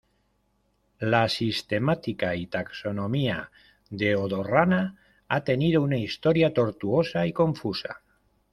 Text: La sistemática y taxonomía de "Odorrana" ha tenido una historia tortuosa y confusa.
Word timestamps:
La 0.99 1.27
sistemática 1.29 2.35
y 2.35 2.47
taxonomía 2.47 3.51
de 3.91 4.15
"Odorrana" 4.15 4.97
ha 5.27 5.43
tenido 5.43 5.83
una 5.83 5.99
historia 5.99 6.55
tortuosa 6.55 7.27
y 7.27 7.33
confusa. 7.33 8.01